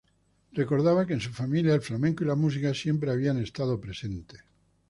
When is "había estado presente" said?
3.11-4.39